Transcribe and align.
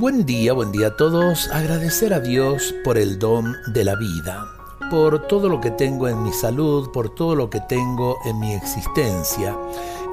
Buen 0.00 0.24
día, 0.24 0.54
buen 0.54 0.72
día 0.72 0.86
a 0.86 0.96
todos. 0.96 1.50
Agradecer 1.52 2.14
a 2.14 2.20
Dios 2.20 2.74
por 2.84 2.96
el 2.96 3.18
don 3.18 3.54
de 3.66 3.84
la 3.84 3.96
vida, 3.96 4.48
por 4.90 5.28
todo 5.28 5.50
lo 5.50 5.60
que 5.60 5.70
tengo 5.70 6.08
en 6.08 6.22
mi 6.22 6.32
salud, 6.32 6.90
por 6.90 7.14
todo 7.14 7.34
lo 7.36 7.50
que 7.50 7.60
tengo 7.60 8.16
en 8.24 8.38
mi 8.38 8.54
existencia. 8.54 9.54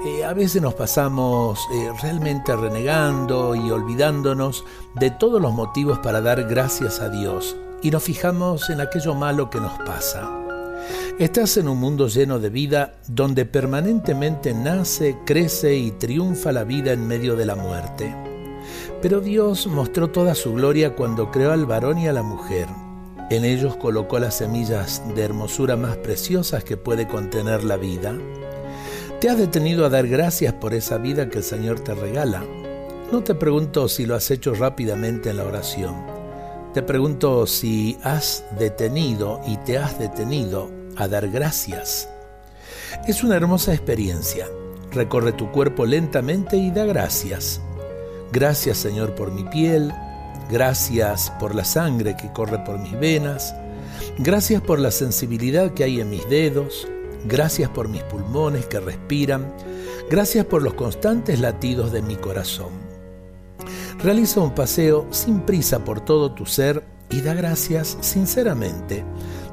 Eh, 0.06 0.26
a 0.26 0.34
veces 0.34 0.62
nos 0.62 0.74
pasamos 0.74 1.66
eh, 1.74 1.90
realmente 2.02 2.54
renegando 2.54 3.56
y 3.56 3.72
olvidándonos 3.72 4.66
de 4.94 5.10
todos 5.10 5.42
los 5.42 5.54
motivos 5.54 6.00
para 6.00 6.20
dar 6.20 6.44
gracias 6.50 7.00
a 7.00 7.08
Dios 7.08 7.56
y 7.82 7.90
nos 7.90 8.04
fijamos 8.04 8.70
en 8.70 8.82
aquello 8.82 9.16
malo 9.16 9.50
que 9.50 9.62
nos 9.62 9.72
pasa. 9.86 10.30
Estás 11.18 11.56
en 11.56 11.70
un 11.70 11.80
mundo 11.80 12.10
lleno 12.10 12.40
de 12.40 12.50
vida 12.50 12.96
donde 13.08 13.46
permanentemente 13.46 14.54
nace, 14.54 15.20
crece 15.26 15.78
y 15.78 15.92
triunfa 15.92 16.52
la 16.52 16.66
vida 16.66 16.92
en 16.92 17.08
medio 17.08 17.38
de 17.38 17.46
la 17.46 17.56
muerte. 17.56 18.27
Pero 19.02 19.22
Dios 19.22 19.68
mostró 19.68 20.10
toda 20.10 20.36
su 20.36 20.54
gloria 20.54 20.96
cuando 20.96 21.32
creó 21.32 21.52
al 21.52 21.66
varón 21.66 21.98
y 21.98 22.08
a 22.08 22.14
la 22.14 22.24
mujer. 22.24 22.68
En 23.30 23.44
ellos 23.44 23.76
colocó 23.76 24.20
las 24.20 24.36
semillas 24.36 25.04
de 25.14 25.24
hermosura 25.24 25.76
más 25.76 25.98
preciosas 25.98 26.64
que 26.64 26.78
puede 26.78 27.08
contener 27.08 27.64
la 27.64 27.76
vida. 27.76 28.16
¿Te 29.20 29.30
has 29.30 29.38
detenido 29.38 29.86
a 29.86 29.90
dar 29.90 30.08
gracias 30.08 30.54
por 30.54 30.74
esa 30.74 30.98
vida 30.98 31.30
que 31.30 31.40
el 31.40 31.44
Señor 31.44 31.80
te 31.82 31.94
regala? 31.94 32.44
No 33.12 33.24
te 33.24 33.36
pregunto 33.36 33.88
si 33.88 34.06
lo 34.06 34.16
has 34.16 34.32
hecho 34.32 34.54
rápidamente 34.54 35.30
en 35.30 35.38
la 35.38 35.46
oración. 35.46 35.96
Te 36.74 36.84
pregunto 36.84 37.48
si 37.48 37.98
has 38.04 38.46
detenido 38.60 39.42
y 39.48 39.58
te 39.58 39.78
has 39.78 39.98
detenido 39.98 40.70
a 40.96 41.08
dar 41.08 41.28
gracias. 41.30 42.08
Es 43.08 43.24
una 43.24 43.36
hermosa 43.36 43.74
experiencia. 43.74 44.48
Recorre 44.92 45.32
tu 45.34 45.52
cuerpo 45.52 45.86
lentamente 45.86 46.58
y 46.58 46.72
da 46.72 46.86
gracias. 46.86 47.62
Gracias 48.38 48.78
Señor 48.78 49.16
por 49.16 49.32
mi 49.32 49.46
piel, 49.46 49.92
gracias 50.48 51.34
por 51.40 51.56
la 51.56 51.66
sangre 51.66 52.16
que 52.16 52.32
corre 52.32 52.60
por 52.60 52.78
mis 52.78 52.92
venas, 53.00 53.56
gracias 54.20 54.62
por 54.62 54.78
la 54.78 54.92
sensibilidad 54.92 55.74
que 55.74 55.84
hay 55.84 56.02
en 56.02 56.12
mis 56.12 56.30
dedos, 56.30 56.88
gracias 57.26 57.68
por 57.72 57.88
mis 57.88 58.04
pulmones 58.04 58.68
que 58.68 58.80
respiran, 58.80 59.52
gracias 60.08 60.46
por 60.46 60.62
los 60.62 60.76
constantes 60.76 61.40
latidos 61.40 61.92
de 61.92 62.04
mi 62.04 62.16
corazón. 62.16 62.74
Realiza 64.04 64.40
un 64.40 64.54
paseo 64.54 65.08
sin 65.10 65.40
prisa 65.40 65.80
por 65.80 66.02
todo 66.02 66.32
tu 66.32 66.46
ser 66.46 66.84
y 67.10 67.22
da 67.22 67.34
gracias 67.34 67.98
sinceramente, 68.02 69.04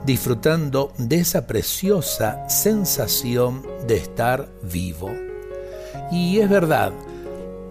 disfrutando 0.04 0.92
de 0.98 1.20
esa 1.20 1.46
preciosa 1.46 2.46
sensación 2.50 3.62
de 3.86 3.96
estar 3.96 4.46
vivo. 4.62 5.10
Y 6.12 6.40
es 6.40 6.50
verdad, 6.50 6.92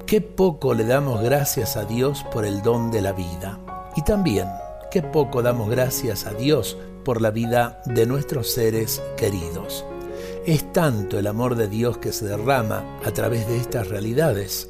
qué 0.05 0.21
poco 0.21 0.73
le 0.73 0.85
damos 0.85 1.21
gracias 1.21 1.77
a 1.77 1.85
Dios 1.85 2.25
por 2.31 2.45
el 2.45 2.61
don 2.61 2.91
de 2.91 3.01
la 3.01 3.13
vida. 3.13 3.59
Y 3.95 4.03
también, 4.03 4.47
qué 4.91 5.01
poco 5.01 5.41
damos 5.41 5.69
gracias 5.69 6.25
a 6.25 6.33
Dios 6.33 6.77
por 7.03 7.21
la 7.21 7.31
vida 7.31 7.81
de 7.85 8.05
nuestros 8.05 8.51
seres 8.51 9.01
queridos. 9.17 9.85
Es 10.45 10.71
tanto 10.73 11.17
el 11.17 11.27
amor 11.27 11.55
de 11.55 11.67
Dios 11.67 11.97
que 11.97 12.11
se 12.11 12.25
derrama 12.25 12.99
a 13.05 13.11
través 13.11 13.47
de 13.47 13.57
estas 13.57 13.87
realidades. 13.87 14.69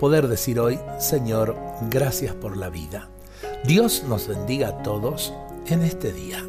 Poder 0.00 0.28
decir 0.28 0.60
hoy, 0.60 0.78
Señor, 0.98 1.56
gracias 1.90 2.34
por 2.34 2.56
la 2.56 2.68
vida. 2.68 3.08
Dios 3.64 4.04
nos 4.08 4.28
bendiga 4.28 4.68
a 4.68 4.82
todos 4.82 5.32
en 5.66 5.82
este 5.82 6.12
día. 6.12 6.44